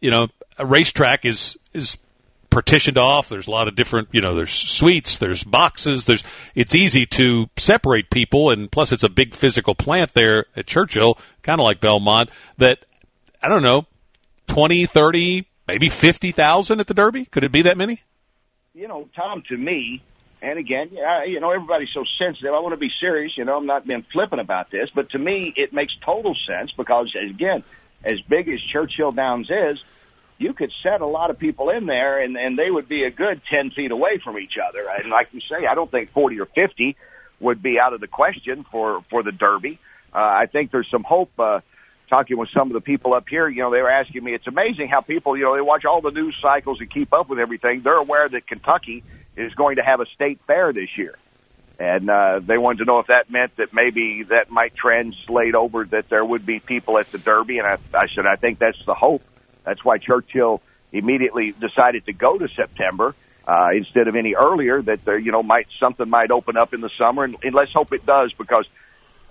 [0.00, 1.96] you know, a racetrack is is
[2.50, 3.30] partitioned off.
[3.30, 6.22] There's a lot of different, you know, there's suites, there's boxes, there's
[6.54, 11.18] it's easy to separate people and plus it's a big physical plant there at Churchill,
[11.42, 12.84] kind of like Belmont that
[13.42, 13.86] I don't know,
[14.48, 17.24] 20, 30, maybe 50,000 at the Derby?
[17.24, 18.02] Could it be that many?
[18.74, 20.02] You know, Tom, to me,
[20.40, 22.54] and again, yeah, you know, everybody's so sensitive.
[22.54, 23.36] I want to be serious.
[23.36, 26.72] You know, I'm not being flippant about this, but to me, it makes total sense
[26.72, 27.64] because, again,
[28.02, 29.84] as big as Churchill Downs is,
[30.38, 33.10] you could set a lot of people in there, and and they would be a
[33.10, 34.88] good ten feet away from each other.
[34.88, 36.96] And like you say, I don't think forty or fifty
[37.40, 39.78] would be out of the question for for the Derby.
[40.14, 41.30] Uh, I think there's some hope.
[41.38, 41.60] Uh,
[42.12, 44.46] talking with some of the people up here, you know, they were asking me, it's
[44.46, 47.38] amazing how people, you know, they watch all the news cycles and keep up with
[47.38, 47.80] everything.
[47.80, 49.02] They're aware that Kentucky
[49.34, 51.16] is going to have a state fair this year.
[51.78, 55.86] And uh, they wanted to know if that meant that maybe that might translate over
[55.86, 57.56] that there would be people at the Derby.
[57.58, 59.22] And I, I said, I think that's the hope.
[59.64, 60.60] That's why Churchill
[60.92, 63.14] immediately decided to go to September
[63.48, 64.82] uh, instead of any earlier.
[64.82, 67.72] That there, you know, might something might open up in the summer, and, and let's
[67.72, 68.66] hope it does because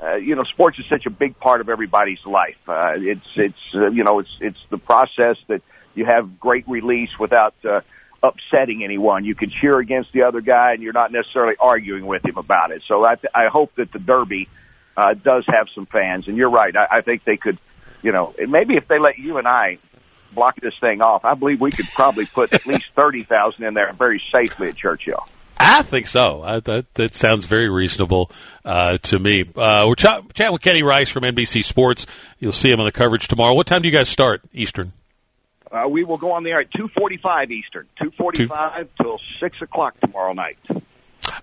[0.01, 2.57] uh, you know, sports is such a big part of everybody's life.
[2.67, 5.61] Uh, it's it's uh, you know it's it's the process that
[5.93, 7.81] you have great release without uh,
[8.23, 9.25] upsetting anyone.
[9.25, 12.71] You can cheer against the other guy, and you're not necessarily arguing with him about
[12.71, 12.81] it.
[12.87, 14.49] So I th- I hope that the Derby
[14.97, 16.75] uh, does have some fans, and you're right.
[16.75, 17.59] I, I think they could,
[18.01, 19.77] you know, maybe if they let you and I
[20.33, 23.75] block this thing off, I believe we could probably put at least thirty thousand in
[23.75, 25.27] there very safely at Churchill.
[25.63, 26.41] I think so.
[26.41, 28.31] I, that that sounds very reasonable
[28.65, 29.45] uh, to me.
[29.55, 32.07] Uh, we're ch- chatting with Kenny Rice from NBC Sports.
[32.39, 33.53] You'll see him on the coverage tomorrow.
[33.53, 34.93] What time do you guys start Eastern?
[35.71, 39.61] Uh, we will go on the air at two forty-five Eastern, two forty-five till six
[39.61, 40.57] o'clock tomorrow night.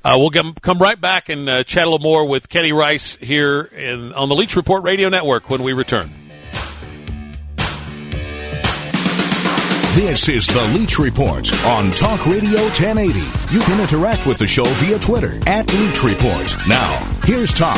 [0.05, 3.17] Uh, we'll get, come right back and uh, chat a little more with Kenny Rice
[3.17, 6.11] here in, on the Leach Report Radio Network when we return.
[9.94, 13.18] This is the Leach Report on Talk Radio 1080.
[13.53, 16.57] You can interact with the show via Twitter at Leach Report.
[16.68, 17.74] Now, here's Tom.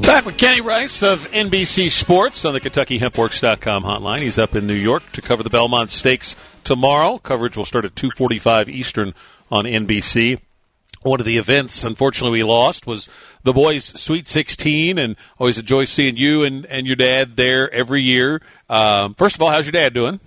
[0.00, 4.20] Back with Kenny Rice of NBC Sports on the KentuckyHempWorks.com hotline.
[4.20, 7.18] He's up in New York to cover the Belmont Stakes tomorrow.
[7.18, 9.14] Coverage will start at 2:45 Eastern
[9.50, 10.40] on NBC.
[11.02, 13.08] One of the events, unfortunately, we lost was
[13.42, 18.02] the boys' Sweet 16, and always enjoy seeing you and, and your dad there every
[18.02, 18.42] year.
[18.68, 20.20] Um, first of all, how's your dad doing?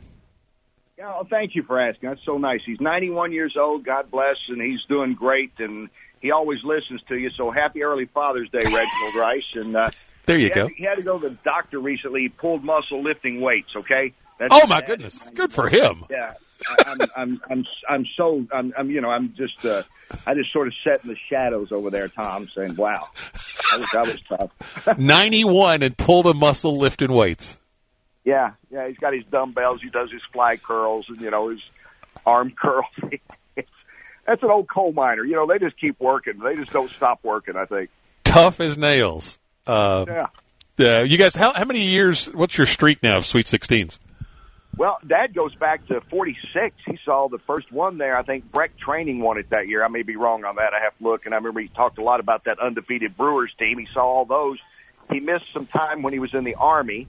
[0.97, 2.09] Yeah, well, thank you for asking.
[2.09, 2.61] That's so nice.
[2.63, 3.83] He's 91 years old.
[3.83, 5.51] God bless, and he's doing great.
[5.57, 5.89] And
[6.21, 7.31] he always listens to you.
[7.31, 9.55] So happy early Father's Day, Reginald Rice.
[9.55, 9.89] And uh,
[10.27, 10.67] there you he go.
[10.67, 12.21] Had, he had to go to the doctor recently.
[12.21, 13.75] He pulled muscle lifting weights.
[13.75, 14.13] Okay.
[14.37, 15.29] That's oh my goodness!
[15.35, 16.05] Good for him.
[16.09, 16.33] Yeah.
[16.85, 19.83] I'm, I'm, I'm, I'm so, I'm, I'm, you know, I'm just, uh,
[20.25, 23.87] I just sort of sat in the shadows over there, Tom, saying, "Wow, that was,
[23.93, 27.57] that was tough." Ninety-one and pulled a muscle lifting weights.
[28.23, 29.81] Yeah, yeah, he's got his dumbbells.
[29.81, 31.61] He does his fly curls and you know his
[32.25, 32.85] arm curls.
[34.27, 35.23] That's an old coal miner.
[35.23, 36.39] You know, they just keep working.
[36.39, 37.55] They just don't stop working.
[37.55, 37.89] I think
[38.23, 39.39] tough as nails.
[39.65, 40.27] Uh, yeah.
[40.79, 42.25] Uh, you guys, how, how many years?
[42.27, 43.99] What's your streak now of Sweet Sixteens?
[44.77, 46.75] Well, Dad goes back to 46.
[46.85, 48.17] He saw the first one there.
[48.17, 49.83] I think Breck Training won it that year.
[49.83, 50.73] I may be wrong on that.
[50.73, 51.25] I have to look.
[51.25, 53.77] And I remember he talked a lot about that undefeated Brewers team.
[53.77, 54.59] He saw all those.
[55.11, 57.07] He missed some time when he was in the Army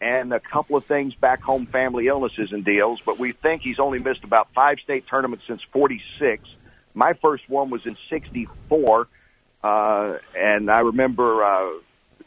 [0.00, 3.00] and a couple of things back home, family illnesses and deals.
[3.04, 6.48] But we think he's only missed about five state tournaments since 46.
[6.94, 9.08] My first one was in 64.
[9.64, 11.70] Uh, and I remember, uh,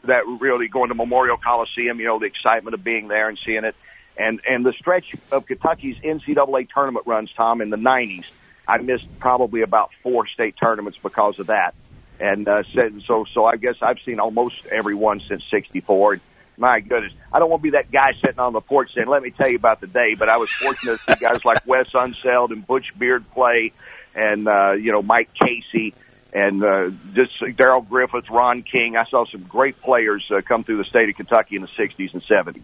[0.04, 3.64] that really going to Memorial Coliseum, you know, the excitement of being there and seeing
[3.64, 3.76] it
[4.16, 8.24] and and the stretch of Kentucky's NCAA tournament runs, Tom, in the '90s,
[8.66, 11.74] I missed probably about four state tournaments because of that.
[12.20, 12.62] And uh,
[13.04, 16.20] so, so I guess I've seen almost every one since '64.
[16.56, 19.22] My goodness, I don't want to be that guy sitting on the porch saying, "Let
[19.22, 21.90] me tell you about the day." But I was fortunate to see guys like Wes
[21.90, 23.72] Unseld and Butch Beard play,
[24.14, 25.94] and uh, you know Mike Casey,
[26.32, 28.96] and uh, just Darrell Griffith, Ron King.
[28.96, 32.12] I saw some great players uh, come through the state of Kentucky in the '60s
[32.12, 32.62] and '70s.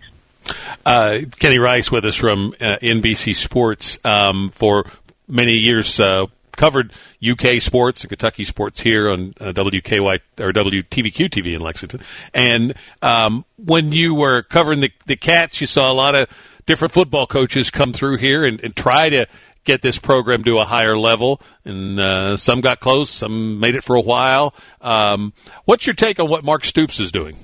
[0.84, 4.84] Uh, Kenny Rice with us from uh, NBC Sports um, for
[5.26, 5.98] many years.
[6.00, 6.26] Uh,
[6.58, 6.92] covered
[7.26, 12.00] UK sports and Kentucky sports here on uh, WKY or WTVQ TV in Lexington.
[12.34, 16.28] And um, when you were covering the, the Cats, you saw a lot of
[16.66, 19.26] different football coaches come through here and, and try to
[19.64, 21.40] get this program to a higher level.
[21.64, 24.54] And uh, some got close, some made it for a while.
[24.80, 25.32] Um,
[25.64, 27.36] what's your take on what Mark Stoops is doing?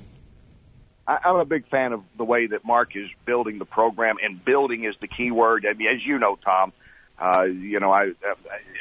[1.07, 4.43] I, I'm a big fan of the way that Mark is building the program, and
[4.43, 5.65] building is the key word.
[5.65, 6.73] I mean, as you know, Tom,
[7.19, 8.35] uh, you know, I, uh,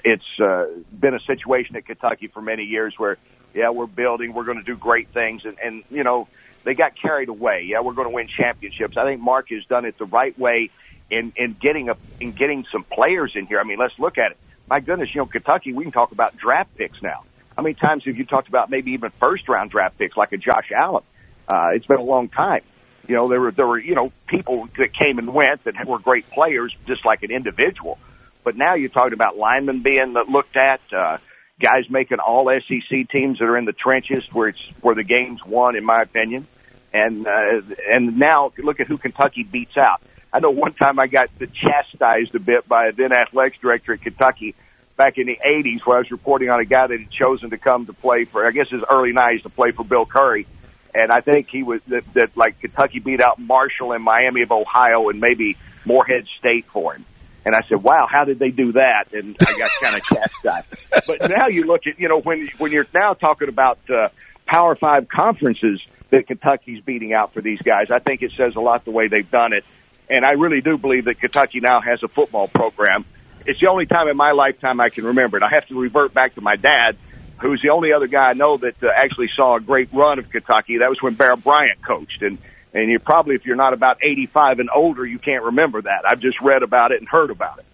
[0.05, 3.19] it's uh, been a situation at Kentucky for many years where,
[3.53, 6.29] yeah, we're building, we're going to do great things, and, and you know,
[6.65, 7.65] they got carried away.
[7.69, 8.97] Yeah, we're going to win championships.
[8.97, 10.71] I think Mark has done it the right way
[11.11, 13.61] in in getting a in getting some players in here.
[13.61, 14.39] I mean, let's look at it.
[14.67, 17.25] My goodness, you know, Kentucky, we can talk about draft picks now.
[17.55, 20.39] How many times have you talked about maybe even first round draft picks like a
[20.39, 21.05] Josh Allen?
[21.49, 22.63] Uh, it's been a long time.
[23.07, 25.99] You know, there were there were you know people that came and went that were
[25.99, 27.99] great players, just like an individual.
[28.45, 31.19] But now you're talking about linemen being looked at, uh,
[31.61, 35.45] guys making all SEC teams that are in the trenches where it's where the game's
[35.45, 36.47] won, in my opinion.
[36.93, 40.01] And uh, and now look at who Kentucky beats out.
[40.33, 44.03] I know one time I got chastised a bit by a then athletics director at
[44.03, 44.55] Kentucky
[44.97, 47.59] back in the 80s where I was reporting on a guy that had chosen to
[47.59, 50.47] come to play for, I guess his early 90s to play for Bill Curry
[50.95, 54.53] and I think he was that, that like Kentucky beat out Marshall and Miami of
[54.53, 57.05] Ohio and maybe Morehead State for him.
[57.45, 61.07] And I said, "Wow, how did they do that?" And I got kind of chastised.
[61.07, 64.09] But now you look at you know when when you're now talking about uh,
[64.47, 65.81] Power Five conferences
[66.11, 69.09] that Kentucky's beating out for these guys, I think it says a lot the way
[69.09, 69.65] they've done it.
[70.09, 73.05] And I really do believe that Kentucky now has a football program.
[73.47, 75.43] It's the only time in my lifetime I can remember it.
[75.43, 76.97] I have to revert back to my dad
[77.39, 80.31] who's the only other guy I know that uh, actually saw a great run of
[80.31, 80.79] Kentucky.
[80.79, 82.39] That was when Bear Bryant coached, and
[82.73, 86.03] and you probably, if you're not about 85 and older, you can't remember that.
[86.07, 87.65] I've just read about it and heard about it.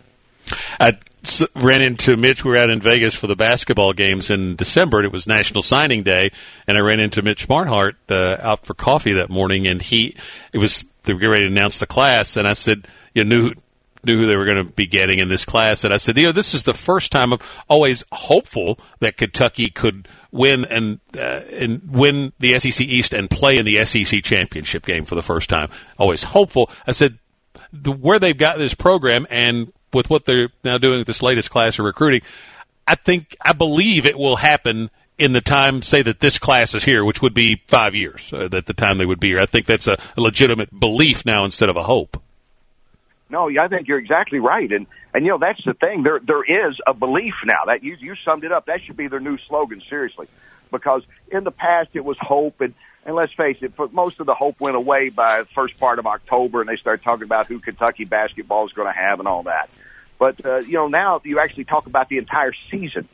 [0.79, 0.99] I
[1.55, 2.44] ran into Mitch.
[2.44, 5.62] We were out in Vegas for the basketball games in December, and it was National
[5.62, 6.33] Signing Day.
[6.66, 10.16] And I ran into Mitch Barnhart uh, out for coffee that morning, and he
[10.53, 13.55] it was they were getting ready to announce the class, and I said, "You knew
[14.04, 16.24] knew who they were going to be getting in this class, and I said, you
[16.24, 21.40] know, this is the first time I'm always hopeful that Kentucky could win and uh,
[21.52, 25.50] and win the SEC East and play in the SEC championship game for the first
[25.50, 25.70] time.
[25.98, 26.70] Always hopeful.
[26.86, 27.18] I said,
[27.72, 31.50] the, where they've got this program and with what they're now doing with this latest
[31.50, 32.22] class of recruiting,
[32.86, 36.84] I think I believe it will happen in the time, say that this class is
[36.84, 39.40] here, which would be five years uh, at the time they would be here.
[39.40, 42.20] I think that's a, a legitimate belief now instead of a hope.
[43.30, 46.02] No, I think you're exactly right, and and you know that's the thing.
[46.02, 48.66] There there is a belief now that you you summed it up.
[48.66, 50.26] That should be their new slogan, seriously,
[50.72, 52.74] because in the past it was hope, and
[53.06, 55.98] and let's face it, for most of the hope went away by the first part
[56.00, 59.28] of October, and they started talking about who Kentucky basketball is going to have and
[59.28, 59.70] all that.
[60.18, 63.08] But uh, you know now you actually talk about the entire season,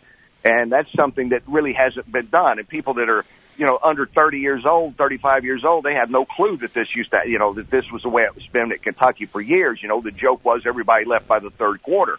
[0.45, 2.59] and that's something that really hasn't been done.
[2.59, 3.27] And people that are
[3.57, 6.95] you know, under 30 years old, 35 years old, they have no clue that this
[6.95, 9.41] used to, you know, that this was the way it was been at Kentucky for
[9.41, 9.83] years.
[9.83, 12.19] You know, the joke was everybody left by the third quarter.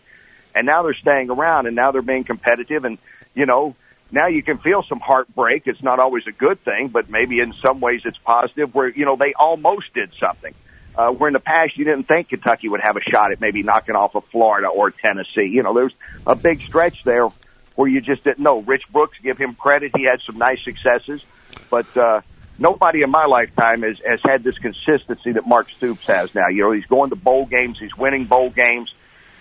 [0.56, 2.98] And now they're staying around and now they're being competitive and,
[3.36, 3.76] you know,
[4.12, 5.64] now you can feel some heartbreak.
[5.66, 9.06] It's not always a good thing, but maybe in some ways it's positive where, you
[9.06, 10.54] know, they almost did something.
[10.96, 13.62] Uh, where in the past you didn't think Kentucky would have a shot at maybe
[13.62, 15.46] knocking off of Florida or Tennessee.
[15.46, 15.94] You know, there's
[16.26, 17.30] a big stretch there
[17.78, 18.60] where you just didn't know.
[18.60, 19.94] Rich Brooks, give him credit.
[19.96, 21.24] He had some nice successes,
[21.70, 22.20] but, uh,
[22.60, 26.48] nobody in my lifetime has, has had this consistency that Mark Stoops has now.
[26.48, 27.78] You know, he's going to bowl games.
[27.80, 28.94] He's winning bowl games.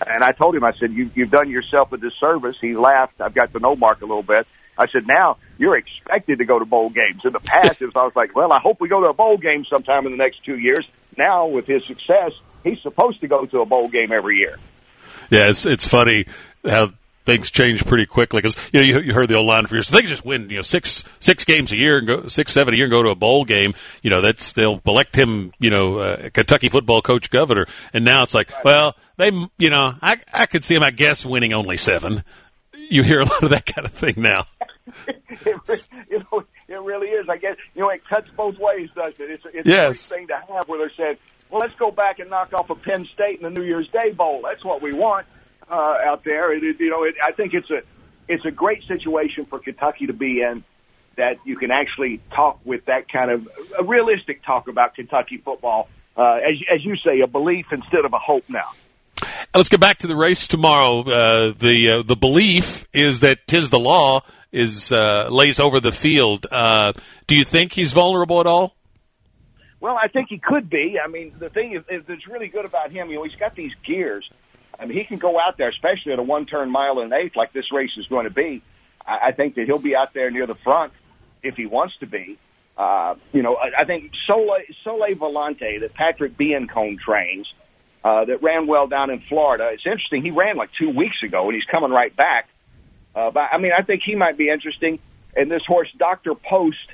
[0.07, 2.59] And I told him, I said, you, you've done yourself a disservice.
[2.61, 3.18] He laughed.
[3.22, 4.46] I've got to know Mark a little bit.
[4.77, 7.25] I said, now you're expected to go to bowl games.
[7.25, 9.14] In the past, it was, I was like, well, I hope we go to a
[9.14, 10.87] bowl game sometime in the next two years.
[11.16, 14.59] Now, with his success, he's supposed to go to a bowl game every year.
[15.31, 16.27] Yeah, it's it's funny
[16.68, 16.92] how
[17.26, 19.88] things change pretty quickly because you know you, you, heard the old line for years.
[19.88, 22.72] They can just win you know six six games a year and go six seven
[22.72, 23.74] a year and go to a bowl game.
[24.02, 28.22] You know that's they'll elect him you know uh, Kentucky football coach governor, and now
[28.22, 31.76] it's like well they you know I I could see him I guess winning only
[31.76, 32.24] seven.
[32.88, 34.46] You hear a lot of that kind of thing now.
[35.08, 37.28] it, you know, it really is.
[37.28, 39.30] I guess you know it cuts both ways, doesn't it?
[39.30, 40.10] It's, it's yes.
[40.10, 41.16] a great thing to have where they're saying,
[41.50, 44.12] "Well, let's go back and knock off a Penn State in the New Year's Day
[44.12, 44.42] bowl.
[44.44, 45.26] That's what we want."
[45.70, 46.52] Uh, out there.
[46.52, 47.83] It, it, you know, it, I think it's a
[48.29, 50.64] it's a great situation for Kentucky to be in.
[51.16, 53.48] That you can actually talk with that kind of
[53.79, 58.12] a realistic talk about Kentucky football, uh, as as you say, a belief instead of
[58.12, 58.72] a hope now.
[59.55, 61.00] Let's get back to the race tomorrow.
[61.00, 65.92] Uh, the uh, the belief is that Tiz the Law is uh, lays over the
[65.92, 66.46] field.
[66.50, 66.92] Uh,
[67.26, 68.74] do you think he's vulnerable at all?
[69.81, 70.98] Well, I think he could be.
[71.02, 73.09] I mean, the thing is, is that's really good about him.
[73.11, 74.29] You know, he's got these gears.
[74.78, 77.36] I mean, he can go out there, especially at a one-turn mile and an eighth,
[77.36, 78.62] like this race is going to be.
[79.04, 80.92] I, I think that he'll be out there near the front
[81.42, 82.38] if he wants to be.
[82.76, 87.46] Uh, you know, I, I think Sole, Sole Volante that Patrick Biancone trains,
[88.06, 89.70] uh, that ran well down in Florida.
[89.72, 90.22] It's interesting.
[90.22, 92.48] He ran like two weeks ago and he's coming right back.
[93.16, 95.00] Uh, but I mean, I think he might be interesting.
[95.34, 96.36] And this horse, Dr.
[96.36, 96.86] Post,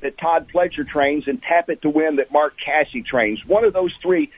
[0.00, 3.44] that Todd Pletcher trains and Tap It to Win that Mark Casse trains.
[3.44, 4.30] One of those three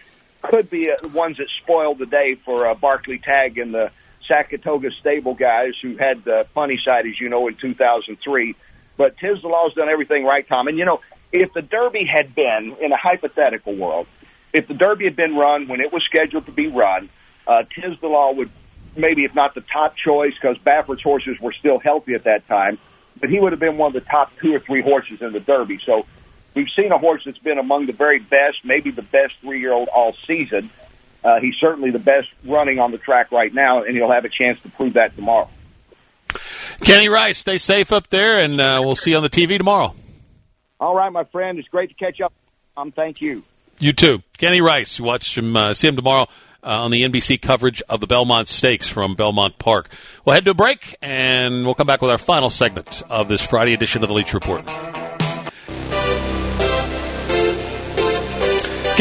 [0.42, 3.90] could be uh, ones that spoiled the day for uh, Barclay Tagg and the
[4.26, 8.54] Sackatoga stable guys who had the Funny Cide, as you know, in 2003.
[8.96, 10.68] But Tiz the Law's done everything right, Tom.
[10.68, 11.00] And, you know,
[11.32, 14.06] if the Derby had been, in a hypothetical world,
[14.52, 17.08] if the Derby had been run when it was scheduled to be run,
[17.46, 18.50] uh, the Law would
[18.96, 22.78] maybe, if not the top choice, because Baffert's horses were still healthy at that time,
[23.18, 25.40] but he would have been one of the top two or three horses in the
[25.40, 25.78] Derby.
[25.84, 26.06] So
[26.54, 30.14] we've seen a horse that's been among the very best, maybe the best three-year-old all
[30.26, 30.70] season.
[31.24, 34.28] Uh, he's certainly the best running on the track right now, and he'll have a
[34.28, 35.48] chance to prove that tomorrow.
[36.82, 39.94] Kenny Rice, stay safe up there, and uh, we'll see you on the TV tomorrow.
[40.80, 41.58] All right, my friend.
[41.58, 42.32] It's great to catch up.
[42.76, 43.44] Um, thank you.
[43.78, 44.22] You too.
[44.38, 44.98] Kenny Rice.
[44.98, 46.26] Watch him, uh, see him tomorrow
[46.62, 49.88] uh, on the NBC coverage of the Belmont Stakes from Belmont Park.
[50.24, 53.44] We'll head to a break, and we'll come back with our final segment of this
[53.44, 54.64] Friday edition of the Leach Report.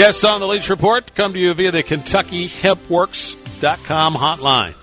[0.01, 4.73] Guests on the Leach Report come to you via the KentuckyHempWorks.com hotline.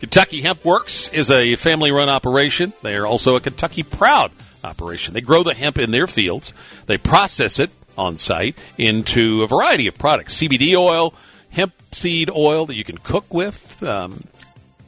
[0.00, 2.72] Kentucky Hemp Works is a family run operation.
[2.82, 4.32] They are also a Kentucky proud
[4.64, 5.14] operation.
[5.14, 6.52] They grow the hemp in their fields,
[6.86, 11.14] they process it on site into a variety of products CBD oil,
[11.50, 13.80] hemp seed oil that you can cook with.
[13.84, 14.24] Um,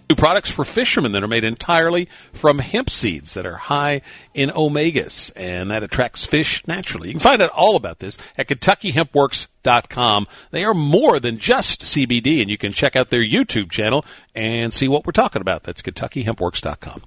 [0.09, 4.03] New products for fishermen that are made entirely from hemp seeds that are high
[4.35, 7.09] in omegas, and that attracts fish naturally.
[7.09, 10.29] You can find out all about this at KentuckyHempWorks.com.
[10.53, 14.73] They are more than just CBD, and you can check out their YouTube channel and
[14.73, 15.65] see what we're talking about.
[15.65, 17.03] That's KentuckyHempWorks.com.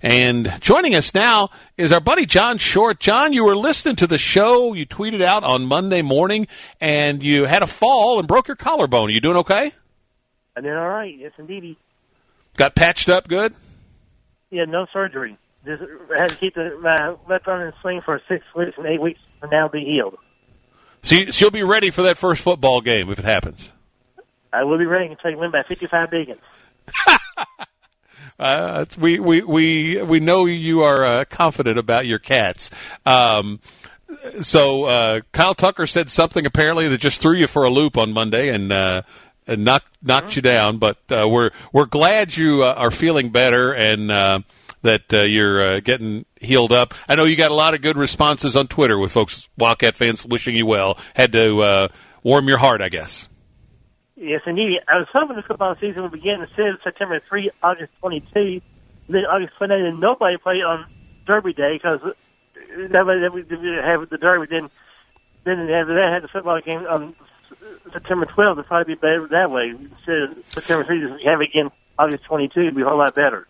[0.00, 3.00] And joining us now is our buddy John Short.
[3.00, 4.74] John, you were listening to the show.
[4.74, 6.46] You tweeted out on Monday morning,
[6.80, 9.08] and you had a fall and broke your collarbone.
[9.08, 9.72] Are you doing okay?
[10.56, 11.18] I'm doing all right.
[11.18, 11.76] Yes, indeed.
[12.56, 13.54] Got patched up good?
[14.50, 15.36] Yeah, no surgery.
[15.64, 15.82] Just
[16.16, 19.00] had to keep the, my left arm in the sling for six weeks and eight
[19.00, 20.16] weeks, and now be healed.
[21.02, 23.72] So, you, so you'll be ready for that first football game if it happens.
[24.52, 26.38] I will be ready to win by 55 biggins.
[28.38, 32.70] uh, we, we, we, we know you are uh, confident about your cats.
[33.04, 33.60] Um,
[34.40, 38.12] so uh, Kyle Tucker said something apparently that just threw you for a loop on
[38.12, 38.72] Monday, and
[39.46, 40.78] and knocked knocked you down.
[40.78, 44.40] But uh, we're we're glad you uh, are feeling better and uh,
[44.82, 46.94] that uh, you're uh, getting healed up.
[47.08, 50.24] I know you got a lot of good responses on Twitter with folks Wildcat fans
[50.26, 50.98] wishing you well.
[51.14, 51.88] Had to uh,
[52.22, 53.28] warm your heart, I guess.
[54.16, 54.78] Yes, indeed.
[54.86, 58.60] I was hoping the football season would begin instead of September 3, August 22,
[59.08, 60.86] then August 28, and nobody played on
[61.26, 62.00] Derby Day because
[62.90, 64.46] that way we have the Derby.
[64.48, 64.70] Then,
[65.44, 67.14] then after that, had the football game on
[67.92, 69.70] September 12th, it'd probably be better that way.
[69.70, 73.46] Instead of September 3rd, have it again August 22, it'd be a whole lot better.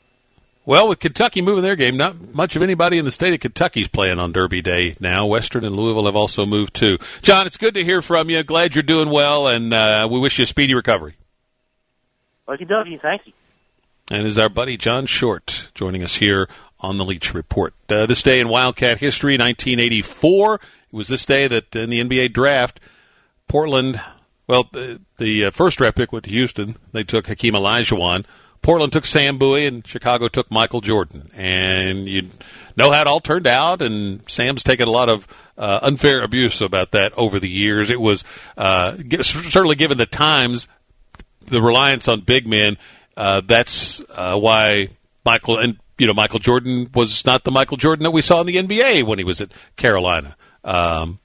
[0.67, 3.89] Well, with Kentucky moving their game, not much of anybody in the state of Kentucky's
[3.89, 5.27] playing on Derby Day now.
[5.27, 6.97] Western and Louisville have also moved too.
[7.21, 8.43] John, it's good to hear from you.
[8.43, 11.17] Glad you're doing well, and uh, we wish you a speedy recovery.
[12.49, 13.35] Okie dokie, thank you.
[14.11, 16.49] And is our buddy John Short joining us here
[16.81, 17.75] on the Leach Report.
[17.89, 20.55] Uh, this day in Wildcat history, 1984.
[20.55, 20.61] It
[20.93, 22.81] was this day that in the NBA draft,
[23.49, 24.01] Portland,
[24.47, 24.69] well,
[25.19, 26.77] the, uh, first draft pick went to Houston.
[26.93, 28.25] They took Hakeem Olajuwon.
[28.63, 31.31] Portland took Sam Bowie, and Chicago took Michael Jordan.
[31.35, 32.31] And you
[32.77, 33.83] know how it all turned out.
[33.83, 35.29] And Sam's taken a lot of
[35.59, 37.91] uh, unfair abuse about that over the years.
[37.91, 38.25] It was
[38.57, 40.67] uh, certainly given the times,
[41.45, 42.79] the reliance on big men.
[43.17, 44.89] Uh, that's uh, why
[45.27, 48.47] Michael and you know Michael Jordan was not the Michael Jordan that we saw in
[48.47, 50.37] the NBA when he was at Carolina.
[50.65, 51.19] Um,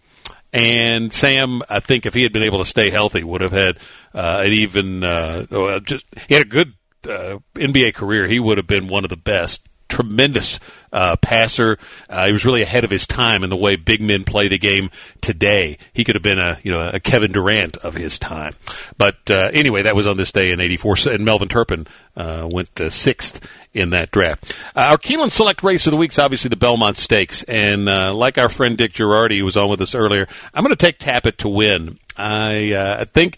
[0.52, 3.78] and Sam, I think if he had been able to stay healthy, would have had
[4.14, 6.74] uh, an even uh, just he had a good
[7.06, 8.26] uh, NBA career.
[8.28, 9.69] He would have been one of the best.
[9.90, 10.60] Tremendous
[10.94, 11.78] uh, passer.
[12.10, 14.58] Uh, he was really ahead of his time in the way big men play the
[14.58, 15.78] game today.
[15.94, 18.56] He could have been a you know a Kevin Durant of his time.
[18.98, 22.80] But uh, anyway, that was on this day in '84, and Melvin Turpin uh, went
[22.90, 24.56] sixth in that draft.
[24.76, 28.14] Uh, our Keeneland Select race of the week is obviously the Belmont Stakes, and uh,
[28.14, 31.00] like our friend Dick Jerardi, who was on with us earlier, I'm going to take
[31.00, 32.00] Tap It to Win.
[32.16, 33.38] I I think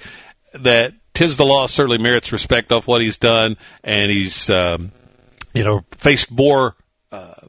[0.53, 4.91] that Tiz the Law certainly merits respect off what he's done, and he's um,
[5.53, 6.75] you know faced more
[7.11, 7.47] uh,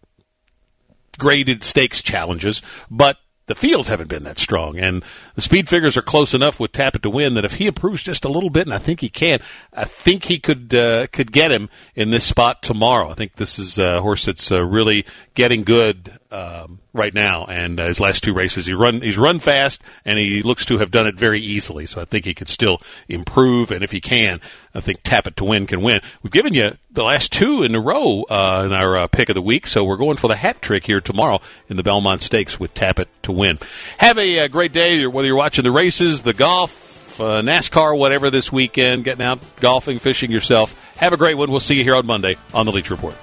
[1.18, 6.02] graded stakes challenges, but the fields haven't been that strong, and the speed figures are
[6.02, 8.66] close enough with Tap It to Win that if he improves just a little bit,
[8.66, 9.40] and I think he can,
[9.72, 13.10] I think he could uh, could get him in this spot tomorrow.
[13.10, 17.80] I think this is a horse that's uh, really getting good um, right now, and
[17.80, 20.90] uh, his last two races, he run he's run fast, and he looks to have
[20.90, 21.86] done it very easily.
[21.86, 24.40] So I think he could still improve, and if he can,
[24.74, 26.00] I think Tap It to Win can win.
[26.22, 29.34] We've given you the last two in a row uh, in our uh, pick of
[29.34, 32.60] the week, so we're going for the hat trick here tomorrow in the Belmont Stakes
[32.60, 33.58] with Tapit to win.
[33.98, 37.96] Have a, a uh, great day, whether you're watching the races, the golf, uh, NASCAR,
[37.96, 40.74] whatever this weekend, getting out golfing, fishing yourself.
[40.96, 41.48] Have a great one.
[41.48, 43.14] We'll see you here on Monday on the Leach Report.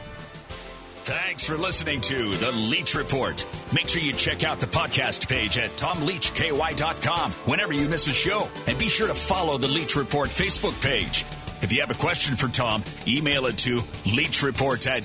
[1.03, 3.45] Thanks for listening to The Leach Report.
[3.73, 8.47] Make sure you check out the podcast page at tomleachky.com whenever you miss a show.
[8.67, 11.25] And be sure to follow The Leach Report Facebook page.
[11.61, 15.03] If you have a question for Tom, email it to leachreport at